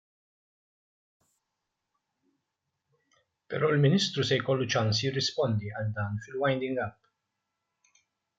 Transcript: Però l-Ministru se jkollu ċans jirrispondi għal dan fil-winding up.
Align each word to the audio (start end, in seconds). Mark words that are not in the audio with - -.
Però 3.55 3.69
l-Ministru 3.75 4.25
se 4.31 4.41
jkollu 4.41 4.67
ċans 4.77 5.03
jirrispondi 5.05 5.71
għal 5.77 5.93
dan 6.01 6.19
fil-winding 6.25 6.83
up. 6.89 8.03